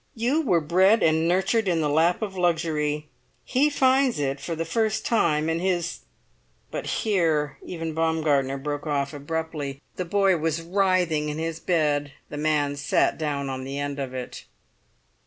You 0.15 0.41
were 0.41 0.61
bred 0.61 1.03
and 1.03 1.27
nurtured 1.27 1.67
in 1.67 1.79
the 1.81 1.87
lap 1.87 2.23
of 2.23 2.35
luxury; 2.35 3.07
he 3.45 3.69
finds 3.69 4.17
it 4.17 4.39
for 4.39 4.55
the 4.55 4.65
first 4.65 5.05
time 5.05 5.47
in 5.47 5.59
his——" 5.59 5.99
But 6.71 6.87
here 7.03 7.59
even 7.63 7.93
Baumgartner 7.93 8.57
broke 8.57 8.87
off 8.87 9.13
abruptly. 9.13 9.79
The 9.97 10.05
boy 10.05 10.37
was 10.37 10.59
writhing 10.59 11.29
in 11.29 11.37
his 11.37 11.59
bed; 11.59 12.13
the 12.29 12.37
man 12.37 12.77
sat 12.77 13.19
down 13.19 13.47
on 13.47 13.63
the 13.63 13.77
end 13.77 13.99
of 13.99 14.11
it. 14.11 14.45